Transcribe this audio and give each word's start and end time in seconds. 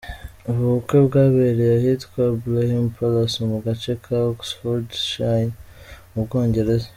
Ubu 0.49 0.63
bukwe 0.73 0.97
bwabereye 1.07 1.73
ahitwa 1.79 2.21
Blenheim 2.41 2.87
Palace, 2.97 3.37
mu 3.49 3.57
gace 3.65 3.91
ka 4.03 4.17
Oxfordshire 4.31 5.51
mu 6.11 6.21
Bwongereza. 6.25 6.87